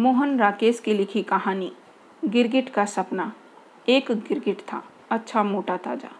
मोहन 0.00 0.38
राकेश 0.38 0.80
की 0.80 0.94
लिखी 0.94 1.22
कहानी, 1.22 1.72
गिरगिट 2.24 2.68
का 2.68 2.84
सपना। 2.84 3.32
एक 3.88 4.10
गिरगिट 4.10 4.58
था 4.60 4.84
अच्छा 5.10 5.42
मोटा 5.42 5.76
ताज़ा। 5.76 6.10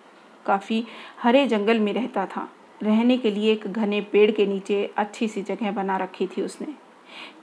काफ़ी 0.46 0.84
हरे 1.22 1.46
जंगल 1.46 1.80
में 1.80 1.92
रहता 1.92 2.26
था। 2.26 2.48
रहने 2.82 3.18
के 3.18 3.30
लिए 3.30 3.52
एक 3.52 3.66
घने 3.66 4.00
पेड़ 4.00 4.30
के 4.30 4.46
नीचे 4.46 4.94
अच्छी 4.96 5.28
सी 5.28 5.42
जगह 5.42 5.72
बना 5.72 5.96
रखी 5.96 6.26
थी 6.26 6.42
उसने। 6.42 6.66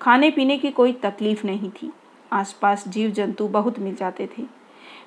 खाने 0.01 0.31
पीने 0.31 0.57
की 0.57 0.71
कोई 0.71 0.93
तकलीफ़ 0.93 1.47
नहीं 1.47 1.69
थी। 1.69 1.91
आसपास 2.33 2.87
जीव 2.87 3.11
जंतु 3.11 3.47
बहुत 3.47 3.79
मिल 3.79 3.95
जाते 3.95 4.29
थे। 4.37 4.43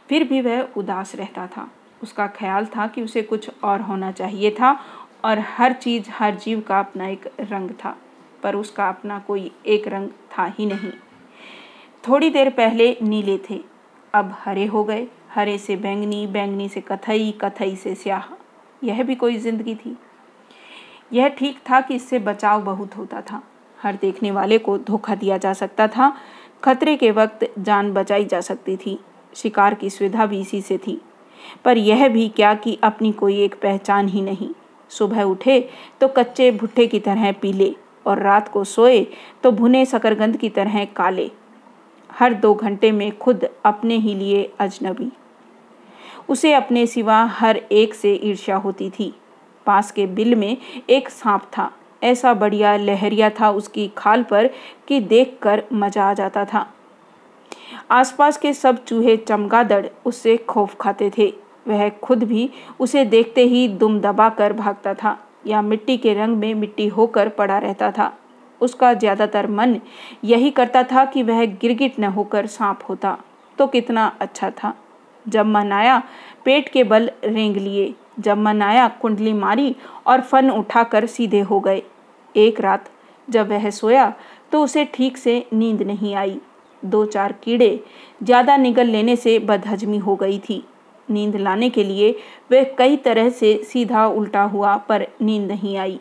फिर 0.08 0.24
भी 0.24 0.40
वह 0.40 0.62
उदास 0.62 1.14
रहता 1.14 1.46
था। 1.46 1.70
उसका 2.02 2.26
ख्याल 2.26 2.66
था 2.66 2.86
कि 2.86 3.02
उसे 3.02 3.22
कुछ 3.22 3.50
और 3.64 3.80
होना 3.80 4.12
चाहिए 4.12 4.50
था 4.50 4.80
और 5.24 5.38
हर 5.38 5.72
चीज़, 5.72 6.10
हर 6.10 6.34
जीव 6.34 6.60
का 6.60 6.78
अपना 6.78 7.08
एक 7.08 7.30
रंग 7.40 7.70
था। 7.70 7.98
पर 8.42 8.56
उसका 8.56 8.88
अपना 8.88 9.18
कोई 9.18 9.50
एक 9.66 9.88
रंग 9.88 10.08
था 10.08 10.44
ही 10.58 10.66
नहीं। 10.66 10.92
थोड़ी 12.04 12.30
देर 12.30 12.48
पहले 12.50 12.96
नीले 13.02 13.38
थे। 13.50 13.60
अब 14.14 14.34
हरे 14.38 14.64
हो 14.66 14.82
गए। 14.84 15.06
हरे 15.30 15.56
से 15.58 15.76
बैंगनी 15.76 16.26
बैंगनी 16.26 16.68
से 16.68 16.80
कथई 16.80 17.30
कथई 17.40 17.74
से 17.76 17.94
स्याह। 17.94 18.22
यह 18.82 19.02
भी 19.02 19.14
कोई 19.14 19.36
ज़िंदगी 19.36 19.74
थी। 19.74 19.96
यह 21.12 21.28
ठीक 21.28 21.58
था 21.70 21.80
कि 21.80 21.94
इससे 21.94 22.18
बचाव 22.18 22.62
बहुत 22.62 22.96
होता 22.96 23.20
था। 23.20 23.42
हर 23.78 23.98
देखने 24.02 24.30
वाले 24.30 24.58
को 24.58 24.76
धोखा 24.78 25.14
दिया 25.14 25.36
जा 25.36 25.52
सकता 25.52 25.86
था। 25.88 26.12
खतरे 26.64 26.96
के 26.96 27.10
वक्त 27.10 27.46
जान 27.58 27.92
बचाई 27.92 28.24
जा 28.24 28.40
सकती 28.40 28.76
थी। 28.76 28.98
शिकार 29.34 29.74
की 29.74 29.90
सुविधा 29.90 30.26
भी 30.26 30.40
इसी 30.40 30.60
से 30.62 30.78
थी। 30.78 31.00
पर 31.64 31.78
यह 31.78 32.08
भी 32.08 32.28
क्या 32.28 32.54
कि 32.54 32.78
अपनी 32.82 33.12
कोई 33.12 33.40
एक 33.40 33.54
पहचान 33.54 34.08
ही 34.08 34.22
नहीं। 34.22 34.48
सुबह 34.90 35.22
उठे 35.22 35.60
तो 36.00 36.08
कच्चे 36.08 36.50
भुट्टे 36.50 36.86
की 36.86 37.00
तरह 37.00 37.32
पीले 37.32 37.74
और 38.06 38.22
रात 38.22 38.48
को 38.48 38.64
सोए 38.64 39.06
तो 39.42 39.52
भुने 39.52 39.84
शकरगंद 39.86 40.36
की 40.36 40.48
तरह 40.48 40.84
काले। 40.96 41.30
हर 42.18 42.34
दो 42.34 42.54
घंटे 42.54 42.92
में 42.92 43.18
खुद 43.18 43.44
अपने 43.64 43.96
ही 43.96 44.14
लिए 44.14 44.50
अजनबी। 44.60 45.10
उसे 46.28 46.52
अपने 46.52 46.86
सिवा 46.86 47.22
हर 47.24 47.56
एक 47.56 47.94
से 47.94 48.14
ईर्ष्या 48.14 48.56
होती 48.56 48.90
थी। 48.90 49.14
पास 49.66 49.90
के 49.90 50.06
बिल 50.06 50.34
में 50.34 50.56
एक 50.90 51.08
सांप 51.08 51.42
था। 51.58 51.70
ऐसा 52.02 52.34
बढ़िया 52.34 52.76
लहरिया 52.76 53.30
था 53.30 53.50
उसकी 53.50 53.88
खाल 53.96 54.22
पर 54.22 54.50
कि 54.88 55.00
देखकर 55.00 55.62
मज़ा 55.72 56.04
आ 56.04 56.14
जाता 56.14 56.44
था। 56.44 56.66
आसपास 57.90 58.36
के 58.36 58.52
सब 58.52 58.84
चूहे 58.84 59.16
चमगादड़ 59.16 59.86
उससे 60.04 60.36
खौफ 60.36 60.76
खाते 60.80 61.10
थे। 61.18 61.32
वह 61.68 61.88
खुद 61.88 62.24
भी 62.24 62.50
उसे 62.80 63.04
देखते 63.04 63.44
ही 63.44 63.66
दुम 63.68 64.00
दबा 64.00 64.28
कर 64.28 64.52
भागता 64.52 64.94
था 64.94 65.18
या 65.46 65.62
मिट्टी 65.62 65.96
के 65.96 66.14
रंग 66.14 66.36
में 66.36 66.54
मिट्टी 66.54 66.86
होकर 66.88 67.28
पड़ा 67.28 67.58
रहता 67.58 67.90
था। 67.90 68.12
उसका 68.60 68.92
ज़्यादातर 68.94 69.46
मन 69.48 69.78
यही 70.24 70.50
करता 70.50 70.82
था 70.82 71.04
कि 71.04 71.22
वह 71.22 71.44
गिरगिट 71.54 71.98
न 72.00 72.04
होकर 72.10 72.46
सांप 72.48 72.80
होता। 72.88 73.16
तो 73.58 73.66
कितना 73.66 74.06
अच्छा 74.20 74.50
था। 74.52 74.74
जब 75.26 75.46
मन 75.46 75.72
आया 75.72 76.02
पेट 76.44 76.68
के 76.68 76.84
बल 76.84 77.10
रेंग 77.24 77.56
लिए, 77.56 77.94
जब 78.18 78.38
मन 78.38 78.62
आया 78.62 78.86
कुंडली 79.00 79.32
मारी 79.34 79.74
और 80.06 80.20
फन 80.20 80.50
उठाकर 80.50 81.06
सीधे 81.08 81.40
हो 81.40 81.60
गए। 81.60 81.82
एक 82.34 82.60
रात 82.60 82.90
जब 83.28 83.48
वह 83.48 83.68
सोया 83.70 84.12
तो 84.52 84.62
उसे 84.64 84.84
ठीक 84.94 85.16
से 85.16 85.44
नींद 85.52 85.82
नहीं 85.82 86.14
आई। 86.14 86.40
दो 86.82 87.04
चार 87.06 87.32
कीड़े 87.42 87.78
ज़्यादा 88.22 88.56
निगल 88.56 88.86
लेने 88.86 89.16
से 89.16 89.38
बदहजमी 89.40 89.98
हो 89.98 90.14
गई 90.16 90.38
थी। 90.40 90.62
नींद 91.08 91.36
लाने 91.36 91.68
के 91.70 91.84
लिए 91.84 92.10
वह 92.52 92.64
कई 92.78 92.96
तरह 92.96 93.28
से 93.30 93.54
सीधा 93.64 94.06
उल्टा 94.06 94.42
हुआ, 94.44 94.76
पर 94.78 95.06
नींद 95.22 95.50
नहीं 95.50 95.76
आई। 95.76 95.98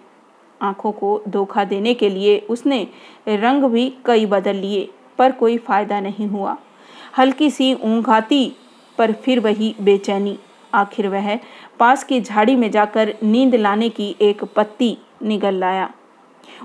आँखों 0.61 0.91
को 0.91 1.21
धोखा 1.29 1.63
देने 1.63 1.93
के 1.93 2.09
लिए 2.09 2.37
उसने 2.49 2.87
रंग 3.27 3.63
भी 3.63 3.93
कई 4.05 4.25
बदल 4.25 4.55
लिए, 4.55 4.89
पर 5.17 5.31
कोई 5.31 5.57
फ़ायदा 5.57 5.99
नहीं 5.99 6.27
हुआ। 6.27 6.57
हल्की 7.17 7.49
सी 7.49 7.73
ऊँघ 7.73 8.09
आती, 8.09 8.51
पर 8.97 9.11
फिर 9.13 9.39
वही 9.39 9.75
बेचैनी। 9.81 10.37
आखिर 10.73 11.07
वह 11.07 11.37
पास 11.79 12.03
की 12.03 12.21
झाड़ी 12.21 12.55
में 12.55 12.69
जाकर 12.71 13.13
नींद 13.23 13.55
लाने 13.55 13.89
की 13.89 14.15
एक 14.21 14.43
पत्ती 14.45 14.97
निगल 15.23 15.55
लाया। 15.55 15.89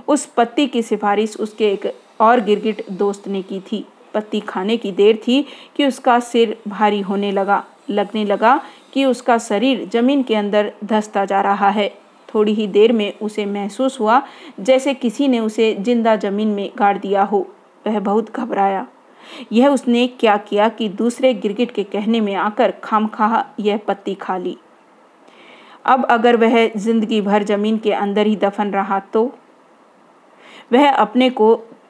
उस 0.08 0.26
पत्ती 0.26 0.66
की 0.66 0.82
सिफारिश 0.82 1.36
उसके 1.40 1.72
एक 1.72 1.92
और 2.20 2.40
गिरगिट 2.40 2.84
दोस्त 2.90 3.28
ने 3.28 3.42
की 3.42 3.60
थी। 3.60 3.84
पत्ती 4.14 4.40
खाने 4.40 4.76
की 4.76 4.92
देर 4.92 5.16
थी 5.16 5.44
कि 5.76 5.86
उसका 5.86 6.19
सिर 6.20 6.56
भारी 6.69 7.00
होने 7.00 7.30
लगा। 7.32 7.64
लगने 7.90 8.24
लगा 8.24 8.60
कि 8.92 9.04
उसका 9.04 9.38
शरीर 9.38 9.88
ज़मीन 9.92 10.22
के 10.22 10.34
अंदर 10.34 10.72
धसता 10.84 11.24
जा 11.24 11.40
रहा 11.40 11.69
है। 11.69 11.92
थोड़ी 12.34 12.54
ही 12.54 12.66
देर 12.68 12.92
में 12.92 13.12
उसे 13.18 13.46
महसूस 13.46 14.00
हुआ 14.00 14.22
जैसे 14.60 14.94
किसी 14.94 15.28
ने 15.28 15.40
उसे 15.40 15.74
ज़िंदा 15.74 16.16
ज़मीन 16.16 16.48
में 16.48 16.70
गाड़ 16.78 16.96
दिया 16.98 17.22
हो। 17.22 17.46
वह 17.86 17.98
बहुत 18.00 18.34
घबराया। 18.36 18.86
यह 19.52 19.68
उसने 19.68 20.06
क्या 20.20 20.36
किया 20.38 20.68
कि 20.68 20.88
दूसरे 20.88 21.32
गिरगिट 21.34 21.70
के 21.70 21.84
कहने 21.84 22.20
में 22.20 22.34
आकर 22.34 22.70
खामखा 22.84 23.44
यह 23.60 23.80
पत्ती 23.86 24.14
खा 24.14 24.36
ली। 24.36 24.56
अब 25.84 26.04
अगर 26.04 26.36
वह 26.36 26.66
ज़िंदगी 26.76 27.20
भर 27.20 27.42
ज़मीन 27.42 27.78
के 27.78 27.92
अंदर 27.92 28.26
ही 28.26 28.36
दफन 28.36 28.70
रहा 28.70 28.98
तो? 29.12 29.24
वह 30.72 30.90
अपने 30.90 31.30
को 31.30 31.48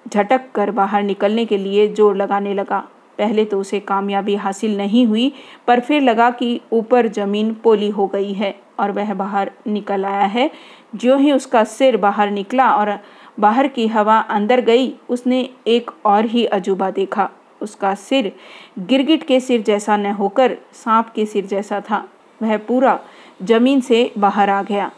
झटक 0.08 0.50
कर 0.54 0.70
बाहर 0.70 1.02
निकलने 1.02 1.44
के 1.44 1.56
लिए 1.58 1.86
ज़ोर 1.88 2.16
लगाने 2.16 2.54
लगा। 2.54 2.82
पहले 3.18 3.44
तो 3.44 3.58
उसे 3.60 3.80
कामयाबी 3.80 4.34
हासिल 4.36 4.76
नहीं 4.76 5.06
हुई, 5.06 5.32
पर 5.66 5.80
फिर 5.80 6.02
लगा 6.02 6.30
कि 6.32 6.60
ऊपर 6.72 7.08
ज़मीन 7.08 7.52
पोली 7.54 7.88
हो 7.90 8.06
गई 8.06 8.32
है 8.32 8.54
और 8.78 8.92
वह 8.92 9.12
बाहर 9.14 9.50
निकल 9.66 10.04
आया 10.04 10.26
है। 10.26 10.50
जो 10.94 11.16
ही 11.16 11.32
उसका 11.32 11.64
सिर 11.66 11.96
बाहर 11.96 12.30
निकला 12.30 12.70
और 12.70 12.98
बाहर 13.40 13.68
की 13.68 13.86
हवा 13.86 14.18
अंदर 14.20 14.60
गई, 14.60 14.92
उसने 15.08 15.48
एक 15.66 15.90
और 16.06 16.24
ही 16.24 16.44
अजूबा 16.46 16.90
देखा। 16.90 17.28
उसका 17.60 17.94
सिर 17.96 18.32
गिरगिट 18.80 19.22
के 19.22 19.38
सिर 19.40 19.62
जैसा 19.62 19.96
न 19.96 20.06
होकर 20.12 20.56
सांप 20.74 21.12
के 21.14 21.26
सिर 21.26 21.46
जैसा 21.46 21.80
था। 21.80 22.04
वह 22.40 22.56
पूरा 22.58 22.98
ज़मीन 23.42 23.80
से 23.80 24.10
बाहर 24.18 24.50
आ 24.50 24.62
गया, 24.62 24.90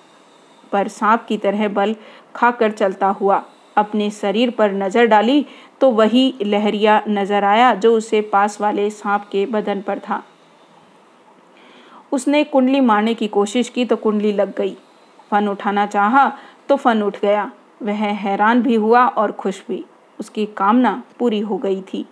पर 0.72 0.88
सांप 0.88 1.24
की 1.28 1.36
तरह 1.36 1.68
बल 1.68 1.94
खाकर 2.34 2.70
चलता 2.70 3.06
हुआ 3.10 3.42
अपने 3.76 4.10
शरीर 4.12 4.50
पर 4.50 4.72
नज़र 4.74 5.06
डाली 5.06 5.44
तो 5.80 5.90
वही 5.90 6.34
लहरिया 6.42 7.02
नज़र 7.08 7.44
आया 7.44 7.74
जो 7.74 7.96
उसे 7.96 8.20
पास 8.22 8.60
वाले 8.60 8.88
सांप 8.92 9.28
के 9.32 9.44
बदन 9.46 9.80
पर 9.80 9.98
था। 9.98 10.22
उसने 12.12 12.42
कुंडली 12.44 12.80
मारने 12.82 13.14
की 13.14 13.28
कोशिश 13.28 13.68
की 13.68 13.84
तो 13.84 13.96
कुंडली 13.96 14.32
लग 14.32 14.54
गई। 14.56 14.76
फन 15.30 15.48
उठाना 15.48 15.86
चाहा 15.86 16.30
तो 16.68 16.76
फन 16.76 17.02
उठ 17.02 17.20
गया। 17.20 17.50
वह 17.82 18.04
हैरान 18.16 18.62
भी 18.62 18.74
हुआ 18.74 19.06
और 19.06 19.32
खुश 19.32 19.62
भी। 19.68 19.84
उसकी 20.18 20.46
कामना 20.56 21.02
पूरी 21.18 21.40
हो 21.40 21.56
गई 21.58 21.80
थी। 21.84 22.04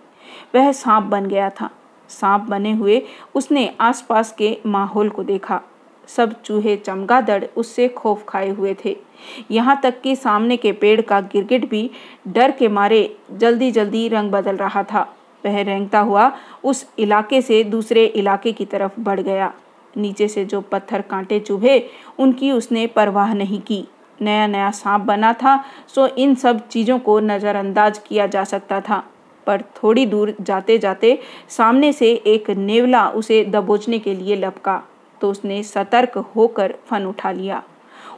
वह 0.55 0.71
सांप 0.71 1.03
बन 1.03 1.25
गया 1.25 1.49
था। 1.51 1.69
सांप 2.09 2.41
बने 2.41 2.71
हुए 2.73 3.01
उसने 3.35 3.69
आसपास 3.81 4.31
के 4.31 4.57
माहौल 4.65 5.09
को 5.09 5.23
देखा। 5.23 5.61
सब 6.07 6.41
चूहे 6.41 6.75
चमगादड़ 6.75 7.43
उससे 7.57 7.87
खौफ 7.87 8.23
खाए 8.27 8.49
हुए 8.49 8.75
थे। 8.85 8.95
यहाँ 9.51 9.79
तक 9.83 10.01
कि 10.01 10.15
सामने 10.15 10.57
के 10.57 10.71
पेड़ 10.71 11.01
का 11.01 11.19
गिरगिट 11.21 11.69
भी 11.69 11.89
डर 12.27 12.51
के 12.51 12.67
मारे 12.67 13.15
जल्दी 13.31 13.71
जल्दी 13.71 14.07
रंग 14.07 14.31
बदल 14.31 14.55
रहा 14.55 14.83
था। 14.83 15.01
वह 15.43 15.61
रेंगता 15.61 15.99
हुआ 15.99 16.31
उस 16.63 16.85
इलाके 16.99 17.41
से 17.41 17.63
दूसरे 17.63 18.05
इलाके 18.05 18.51
की 18.51 18.65
तरफ़ 18.65 18.99
बढ़ 18.99 19.19
गया। 19.19 19.53
नीचे 19.97 20.27
से 20.27 20.45
जो 20.45 20.61
पत्थर 20.61 21.01
कांटे 21.01 21.39
चुभे 21.39 21.77
उनकी 22.19 22.51
उसने 22.51 22.85
परवाह 22.87 23.33
नहीं 23.33 23.61
की। 23.61 23.83
नया 24.21 24.47
नया 24.47 24.69
सांप 24.71 25.01
बना 25.01 25.33
था, 25.33 25.63
सो 25.95 26.07
इन 26.07 26.35
सब 26.35 26.67
चीज़ों 26.67 26.99
को 26.99 27.19
नज़रअंदाज 27.19 27.97
किया 27.97 28.27
जा 28.27 28.43
सकता 28.43 28.79
था। 28.81 29.03
पर 29.47 29.61
थोड़ी 29.61 30.05
दूर 30.05 30.33
जाते 30.41 30.77
जाते 30.77 31.17
सामने 31.49 31.91
से 31.93 32.11
एक 32.27 32.49
नेवला 32.49 33.07
उसे 33.09 33.43
दबोचने 33.45 33.99
के 33.99 34.13
लिए 34.15 34.35
लपका। 34.35 34.81
तो 35.25 35.29
उसने 35.31 35.61
सतर्क 35.63 36.17
होकर 36.35 36.73
फन 36.87 37.05
उठा 37.05 37.31
लिया। 37.31 37.63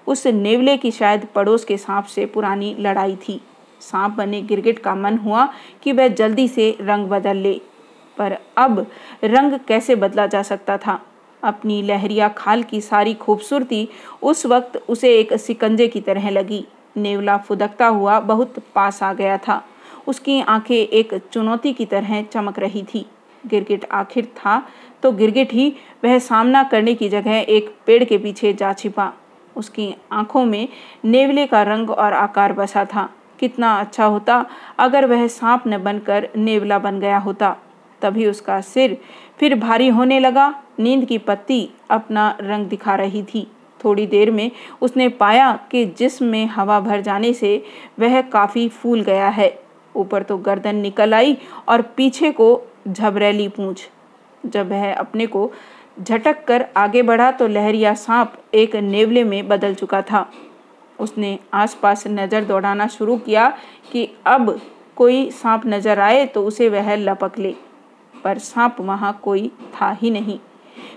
उस 0.07 0.25
नेवले 0.28 0.78
की 0.78 0.91
शायद 0.91 1.25
पड़ोस 1.35 1.66
के 1.66 1.78
सांप 1.78 2.06
से 2.06 2.25
पुरानी 2.25 2.75
लड़ाई 2.79 3.16
थी। 3.16 3.40
सांप 3.81 4.12
बने 4.12 4.41
गिरगिट 4.41 4.79
का 4.79 4.95
मन 4.95 5.17
हुआ 5.17 5.47
कि 5.84 5.91
वह 5.91 6.07
जल्दी 6.07 6.47
से 6.47 6.78
रंग 6.81 7.08
बदल 7.08 7.37
ले, 7.37 7.53
पर 8.17 8.37
अब 8.58 8.85
रंग 9.23 9.59
कैसे 9.67 9.96
बदला 9.96 10.26
जा 10.26 10.41
सकता 10.41 10.78
था? 10.78 10.99
अपनी 11.43 11.82
लहरिया 11.82 12.28
खाल 12.28 12.64
की 12.64 12.82
सारी 12.82 13.14
खूबसूरती 13.14 13.87
उस 14.22 14.46
वक्त 14.46 14.84
उसे 14.90 15.16
एक 15.16 15.34
सिकंजे 15.34 15.87
की 15.87 16.02
तरह 16.02 16.29
लगी। 16.29 16.66
नेवला 16.97 17.37
फुदकता 17.37 17.87
हुआ 17.87 18.20
बहुत 18.20 18.59
पास 18.76 19.03
आ 19.03 19.14
गया 19.14 19.37
था। 19.37 19.64
उसकी 20.08 20.41
आँखें 20.41 20.76
एक 20.76 21.14
चुनौती 21.32 21.73
की 21.73 21.85
तरह 21.85 22.22
चमक 22.23 22.59
रही 22.59 22.84
थी। 22.84 23.05
गिरगिट 23.47 23.85
आखिर 23.91 24.25
था 24.25 24.61
तो 25.03 25.11
गिरगिट 25.11 25.53
ही 25.53 25.69
वह 26.03 26.17
सामना 26.19 26.63
करने 26.63 26.93
की 26.95 27.09
जगह 27.09 27.37
एक 27.39 27.75
पेड़ 27.85 28.03
के 28.03 28.17
पीछे 28.17 28.53
जा 28.53 28.73
छिपा। 28.73 29.13
उसकी 29.55 29.93
आँखों 30.11 30.45
में 30.45 30.67
नेवले 31.05 31.45
का 31.47 31.61
रंग 31.63 31.89
और 31.89 32.13
आकार 32.13 32.53
बसा 32.53 32.85
था। 32.85 33.09
कितना 33.39 33.73
अच्छा 33.79 34.05
होता, 34.05 34.45
अगर 34.79 35.05
वह 35.05 35.28
सांप 35.28 35.63
न 35.67 35.78
बनकर 35.84 36.29
नेवला 36.37 36.79
बन 36.79 36.99
गया 36.99 37.17
होता। 37.17 37.55
तभी 38.01 38.25
उसका 38.25 38.59
सिर 38.61 38.97
फिर 39.39 39.55
भारी 39.55 39.87
होने 39.87 40.19
लगा। 40.19 40.49
नींद 40.79 41.05
की 41.05 41.17
पत्ती 41.17 41.69
अपना 41.89 42.37
रंग 42.41 42.66
दिखा 42.66 42.95
रही 42.95 43.23
थी। 43.23 43.47
थोड़ी 43.84 44.05
देर 44.07 44.31
में 44.31 44.51
उसने 44.81 45.07
पाया 45.09 45.51
कि 45.72 45.85
जिसम 45.97 46.25
में 46.25 46.45
हवा 46.45 46.79
भर 46.79 47.01
जाने 47.01 47.34
से 47.34 47.63
वह 47.99 48.22
काफ़ी 48.22 48.67
फूल 48.69 49.01
गया 49.01 49.28
है। 49.29 49.57
ऊपर 49.95 50.23
तो 50.23 50.37
गर्दन 50.37 50.75
निकल 50.75 51.13
आई 51.13 51.37
और 51.69 51.81
पीछे 51.97 52.31
को 52.31 52.55
झबरेली 52.87 53.47
पूंछ। 53.47 53.87
जब 54.43 54.69
वह 54.69 54.93
अपने 54.93 55.25
को 55.28 55.51
झटक 55.99 56.43
कर 56.45 56.66
आगे 56.78 57.01
बढ़ा 57.03 57.31
तो 57.31 57.47
लहरिया 57.47 57.93
सांप 57.95 58.34
एक 58.53 58.75
नेवले 58.75 59.23
में 59.23 59.47
बदल 59.47 59.73
चुका 59.73 60.01
था। 60.01 60.25
उसने 60.99 61.37
आसपास 61.53 62.03
नज़र 62.07 62.45
दौड़ाना 62.45 62.87
शुरू 62.87 63.17
किया 63.17 63.49
कि 63.91 64.07
अब 64.25 64.59
कोई 64.97 65.29
सांप 65.31 65.66
नज़र 65.67 65.99
आए 65.99 66.25
तो 66.25 66.43
उसे 66.43 66.69
वह 66.69 66.95
लपक 66.95 67.39
ले। 67.39 67.55
पर 68.16 68.37
सांप 68.39 68.75
वहाँ 68.81 69.19
कोई 69.23 69.51
था 69.73 69.91
ही 69.91 70.09
नहीं। 70.11 70.39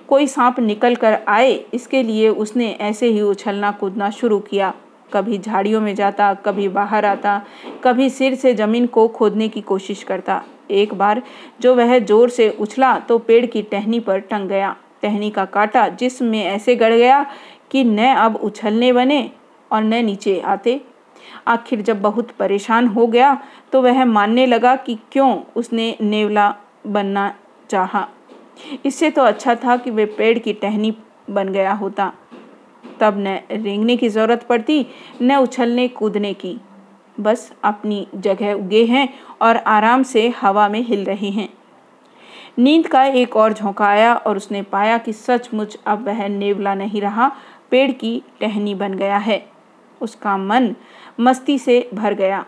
कोई 0.08 0.26
सांप 0.26 0.60
निकल 0.60 0.94
कर 0.96 1.19
आए, 1.28 1.52
इसके 1.75 2.02
लिए 2.02 2.28
उसने 2.28 2.70
ऐसे 2.81 3.08
ही 3.08 3.20
उछलना 3.22 3.70
कूदना 3.70 4.08
शुरू 4.10 4.38
किया। 4.40 4.72
कभी 5.12 5.39
झाड़ियों 5.39 5.81
में 5.81 5.95
जाता, 5.95 6.33
कभी 6.37 6.69
बाहर 6.71 7.05
आता, 7.07 7.41
कभी 7.85 8.09
सिर 8.11 8.35
से 8.35 8.55
ज़मीन 8.55 8.87
को 8.87 9.07
खोदने 9.09 9.49
की 9.49 9.61
कोशिश 9.62 10.03
करता। 10.03 10.43
एक 10.71 10.95
बार 10.95 11.23
जो 11.61 11.75
वह 11.75 11.99
ज़ोर 11.99 12.31
से 12.31 12.49
उछला 12.61 12.99
तो 12.99 13.19
पेड़ 13.21 13.45
की 13.47 13.62
टहनी 13.62 14.01
पर 14.01 14.19
टंग 14.21 14.49
गया। 14.49 14.75
टहनी 15.03 15.31
का 15.31 15.45
कांटा 15.47 15.89
जिसमें 15.91 16.43
ऐसे 16.45 16.77
गड़ 16.77 16.93
गया 16.93 17.25
कि 17.71 17.85
न 17.85 18.07
अब 18.17 18.37
उछलने 18.39 18.93
बने 18.93 19.31
और 19.71 19.83
न 19.83 20.05
नीचे 20.05 20.39
आते। 20.43 20.81
आखिर 21.49 21.83
जब 21.83 22.01
बहुत 22.03 22.31
परेशान 22.31 22.87
हो 22.87 23.07
गया 23.07 23.37
तो 23.73 23.83
वह 23.83 24.05
मानने 24.05 24.47
लगा 24.47 24.75
कि 24.77 24.99
क्यों 25.12 25.37
उसने 25.57 25.95
नेवला 26.01 26.55
बनना 26.87 27.33
चाहा। 27.71 28.07
इससे 28.85 29.11
तो 29.11 29.23
अच्छा 29.23 29.55
था 29.55 29.77
कि 29.77 29.91
वे 29.91 30.05
पेड़ 30.09 30.39
की 30.39 30.53
टहनी 30.53 30.95
बन 31.31 31.49
गया 31.49 31.73
होता। 31.73 32.12
तब 33.00 33.19
न 33.19 33.38
रेंगने 33.52 33.97
की 33.97 34.08
ज़रूरत 34.08 34.43
पड़ती, 34.43 34.87
न 35.23 35.37
उछलने 35.37 35.87
कूदने 35.88 36.32
की। 36.35 36.56
बस 37.20 37.52
अपनी 37.64 38.06
जगह 38.17 38.52
उगे 38.52 38.85
हैं 38.85 39.08
और 39.43 39.56
आराम 39.56 40.02
से 40.02 40.29
हवा 40.41 40.69
में 40.69 40.81
हिल 40.81 41.05
रहे 41.05 41.31
हैं। 41.31 41.49
नींद 42.58 42.87
का 42.87 43.05
एक 43.05 43.37
और 43.37 43.52
झोंका 43.52 43.87
आया 43.87 44.14
और 44.14 44.37
उसने 44.37 44.62
पाया 44.62 44.99
कि 44.99 45.12
सचमुच 45.12 45.76
अब 45.87 46.06
वह 46.06 46.26
नेवला 46.29 46.75
नहीं 46.75 47.00
रहा, 47.00 47.31
पेड़ 47.70 47.91
की 47.91 48.23
टहनी 48.41 48.75
बन 48.75 48.94
गया 48.94 49.17
है। 49.19 49.44
उसका 50.00 50.37
मन 50.37 50.75
मस्ती 51.20 51.58
से 51.58 51.88
भर 51.94 52.14
गया। 52.14 52.44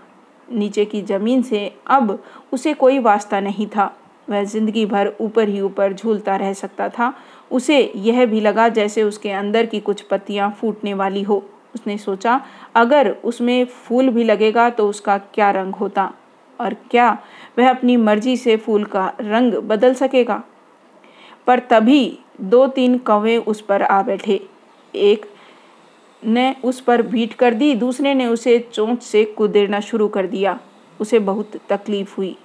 नीचे 0.48 0.84
की 0.84 1.02
ज़मीन 1.02 1.42
से 1.42 1.70
अब 1.86 2.18
उसे 2.52 2.72
कोई 2.74 2.98
वास्ता 2.98 3.40
नहीं 3.40 3.66
था। 3.66 3.92
वह 4.30 4.44
ज़िंदगी 4.44 4.84
भर 4.86 5.12
ऊपर 5.20 5.48
ही 5.48 5.60
ऊपर 5.60 5.92
झूलता 5.92 6.36
रह 6.36 6.52
सकता 6.52 6.88
था। 6.88 7.12
उसे 7.52 7.92
यह 7.96 8.26
भी 8.26 8.40
लगा 8.40 8.68
जैसे 8.68 9.02
उसके 9.02 9.30
अंदर 9.30 9.66
की 9.66 9.80
कुछ 9.80 10.00
पत्तियाँ 10.00 10.50
फूटने 10.60 10.94
वाली 10.94 11.22
हो। 11.22 11.42
उसने 11.74 11.98
सोचा, 11.98 12.40
अगर 12.74 13.10
उसमें 13.24 13.64
फूल 13.64 14.08
भी 14.08 14.24
लगेगा 14.24 14.70
तो 14.70 14.88
उसका 14.88 15.18
क्या 15.18 15.50
रंग 15.50 15.74
होता? 15.74 16.12
और 16.60 16.74
क्या 16.90 17.18
वह 17.58 17.70
अपनी 17.70 17.96
मर्ज़ी 17.96 18.36
से 18.36 18.56
फूल 18.56 18.84
का 18.84 19.12
रंग 19.20 19.54
बदल 19.54 19.94
सकेगा? 19.94 20.42
पर 21.46 21.58
तभी 21.58 22.18
दो 22.40 22.66
तीन 22.66 22.98
कौवे 22.98 23.36
उस 23.36 23.60
पर 23.60 23.82
आ 23.82 24.02
बैठे। 24.02 24.40
एक 24.94 25.26
ने 26.22 26.54
उस 26.64 26.80
पर 26.80 27.02
बीट 27.02 27.32
कर 27.34 27.54
दी, 27.54 27.74
दूसरे 27.74 28.14
ने 28.14 28.26
उसे 28.26 28.58
चोंच 28.72 29.02
से 29.02 29.24
कुदेरना 29.24 29.80
शुरू 29.80 30.08
कर 30.08 30.26
दिया। 30.26 30.58
उसे 31.00 31.18
बहुत 31.18 31.52
तकलीफ़ 31.68 32.14
हुई। 32.16 32.36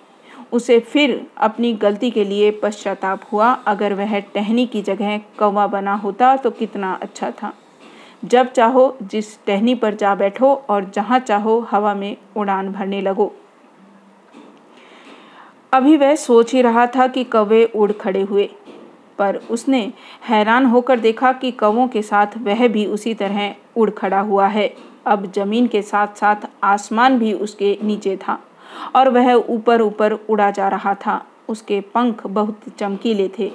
उसे 0.52 0.80
फिर 0.82 1.26
अपनी 1.38 1.74
गलती 1.76 2.12
के 2.12 2.24
लिए 2.24 2.52
पश्चाताप 2.54 3.22
हुआ। 3.32 3.52
अगर 3.68 3.94
वह 3.94 4.20
टहनी 4.36 4.66
की 4.66 4.82
जगह 4.82 5.18
कौवा 5.40 5.68
बना 5.68 5.94
होता 5.96 6.36
तो 6.36 6.52
कितना 6.52 6.94
अच्छा 6.94 7.32
था। 7.34 7.54
जब 8.26 8.52
चाहो 8.52 8.96
जिस 9.04 9.38
टहनी 9.46 9.76
पर 9.76 9.96
जा 9.96 10.14
बैठो 10.16 10.54
और 10.70 10.90
जहाँ 10.90 11.20
चाहो 11.20 11.60
हवा 11.72 11.94
में 11.94 12.16
उड़ान 12.38 12.72
भरने 12.72 13.02
लगो। 13.02 13.34
अभी 15.74 15.98
वह 15.98 16.16
सोच 16.16 16.54
ही 16.54 16.62
रहा 16.62 16.86
था 16.88 17.08
कि 17.08 17.24
कौवे 17.26 17.64
उड़ 17.66 17.92
खड़े 17.92 18.22
हुए, 18.22 18.50
पर 19.20 19.36
उसने 19.52 19.82
हैरान 20.24 20.66
होकर 20.66 21.00
देखा 21.00 21.32
कि 21.34 21.52
कौवों 21.54 21.88
के 21.88 22.02
साथ 22.02 22.38
वह 22.38 22.68
भी 22.68 22.86
उसी 22.88 23.14
तरह 23.14 23.56
उड़ 23.76 23.90
खड़ा 23.92 24.20
हुआ 24.20 24.48
है। 24.48 24.74
अब 25.06 25.32
ज़मीन 25.32 25.68
के 25.68 25.82
साथ 25.82 26.16
साथ 26.16 26.48
आसमान 26.64 27.18
भी 27.20 27.34
उसके 27.36 27.78
नीचे 27.84 28.16
था। 28.18 28.40
और 28.96 29.10
वह 29.10 29.34
ऊपर 29.34 29.82
ऊपर 29.82 30.14
उड़ा 30.30 30.50
जा 30.52 30.68
रहा 30.68 30.94
था। 30.96 31.26
उसके 31.50 31.80
पंख 31.94 32.26
बहुत 32.28 32.62
चमकीले 32.80 33.30
थे। 33.40 33.52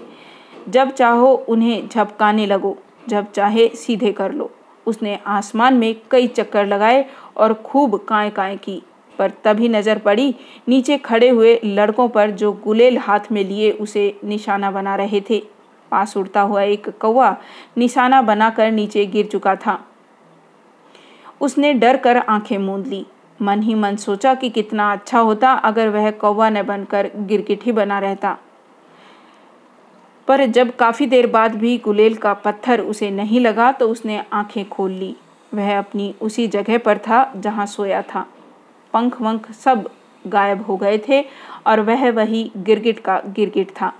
जब 0.68 0.90
चाहो 0.90 1.32
उन्हें 1.48 1.88
झपकाने 1.88 2.46
लगो, 2.46 2.76
जब 3.08 3.30
चाहे 3.32 3.68
सीधे 3.68 4.12
कर 4.12 4.32
लो। 4.32 4.50
उसने 4.86 5.18
आसमान 5.26 5.74
में 5.74 5.94
कई 6.10 6.26
चक्कर 6.26 6.66
लगाए 6.66 7.04
और 7.36 7.54
खूब 7.54 7.96
काय 7.98 8.30
काय 8.30 8.56
की, 8.56 8.82
पर 9.18 9.32
तभी 9.44 9.68
नज़र 9.68 9.98
पड़ी 9.98 10.34
नीचे 10.68 10.98
खड़े 10.98 11.28
हुए 11.28 11.60
लड़कों 11.64 12.08
पर 12.08 12.30
जो 12.30 12.52
गुलेल 12.64 12.98
हाथ 12.98 13.32
में 13.32 13.44
लिए 13.44 13.70
उसे 13.72 14.14
निशाना 14.24 14.70
बना 14.70 14.94
रहे 14.96 15.20
थे। 15.20 15.42
पास 15.90 16.16
उड़ता 16.16 16.40
हुआ 16.40 16.62
एक 16.62 16.88
कौवा 17.00 17.36
निशाना 17.78 18.22
बनाकर 18.22 18.70
नीचे 18.70 19.06
गिर 19.06 19.26
चुका 19.26 19.54
था। 19.56 19.78
उसने 21.40 21.72
डर 21.74 21.96
कर 21.96 22.16
आँखें 22.16 22.58
मूंद 22.58 22.86
ली। 22.86 23.06
मन 23.42 23.62
ही 23.62 23.74
मन 23.74 23.96
सोचा 23.96 24.34
कि 24.34 24.50
कितना 24.50 24.92
अच्छा 24.92 25.18
होता 25.18 25.52
अगर 25.52 25.88
वह 25.88 26.10
कौवा 26.10 26.50
न 26.50 26.62
बनकर 26.62 27.10
गिरगिट 27.16 27.64
ही 27.64 27.72
बना 27.72 27.98
रहता। 27.98 28.36
पर 30.28 30.44
जब 30.46 30.76
काफ़ी 30.76 31.06
देर 31.06 31.26
बाद 31.26 31.54
भी 31.54 31.76
गुलेल 31.78 32.14
का 32.14 32.32
पत्थर 32.34 32.80
उसे 32.80 33.10
नहीं 33.10 33.40
लगा 33.40 33.72
तो 33.72 33.88
उसने 33.88 34.22
आँखें 34.32 34.68
खोल 34.68 34.90
ली। 34.90 35.16
वह 35.54 35.78
अपनी 35.78 36.14
उसी 36.20 36.46
जगह 36.48 36.78
पर 36.78 36.98
था 36.98 37.32
जहाँ 37.36 37.66
सोया 37.66 38.02
था। 38.02 38.26
पंख 38.94 39.20
वंख 39.22 39.50
सब 39.52 39.88
गायब 40.26 40.62
हो 40.62 40.76
गए 40.76 40.98
थे 41.08 41.24
और 41.66 41.80
वह 41.80 42.10
वही 42.10 42.50
गिरगिट 42.56 42.98
का 42.98 43.20
गिरगिट 43.26 43.70
था। 43.70 43.92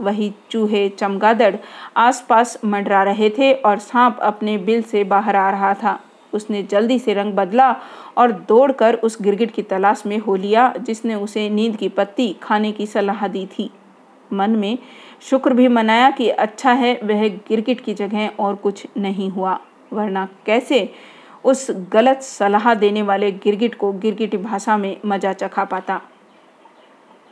वही 0.00 0.32
चूहे, 0.50 0.88
चमगादड़ 0.88 1.54
आसपास 1.96 2.58
मंडरा 2.64 3.02
रहे 3.02 3.30
थे 3.30 3.52
और 3.52 3.78
सांप 3.78 4.18
अपने 4.22 4.56
बिल 4.58 4.82
से 4.82 5.04
बाहर 5.04 5.36
आ 5.36 5.50
रहा 5.50 5.74
था। 5.74 5.98
उसने 6.34 6.62
जल्दी 6.62 6.98
से 6.98 7.14
रंग 7.14 7.32
बदला 7.32 7.70
और 8.18 8.32
दौड़कर 8.48 8.94
उस 8.94 9.20
गिरगिट 9.22 9.50
की 9.50 9.62
तलाश 9.62 10.02
में 10.06 10.18
हो 10.18 10.36
लिया, 10.36 10.72
जिसने 10.76 11.14
उसे 11.14 11.48
नींद 11.50 11.76
की 11.76 11.88
पत्ती 11.88 12.32
खाने 12.42 12.72
की 12.72 12.86
सलाह 12.86 13.26
दी 13.28 13.46
थी। 13.48 13.70
मन 14.32 14.50
में 14.50 14.78
शुक्र 15.22 15.54
भी 15.54 15.68
मनाया 15.68 16.10
कि 16.10 16.28
अच्छा 16.28 16.72
है, 16.72 16.98
वह 17.04 17.28
गिरगिट 17.28 17.80
की 17.80 17.94
जगह 17.94 18.30
और 18.38 18.54
कुछ 18.54 18.86
नहीं 18.96 19.30
हुआ, 19.30 19.58
वरना 19.92 20.28
कैसे 20.46 20.88
उस 21.44 21.66
गलत 21.92 22.22
सलाह 22.22 22.74
देने 22.74 23.02
वाले 23.02 23.30
गिरगिट 23.34 23.74
को 23.74 23.92
गिरगिट 23.92 24.34
भाषा 24.42 24.76
में 24.76 24.96
मज़ा 25.06 25.32
चखा 25.32 25.64
पाता। 25.64 26.00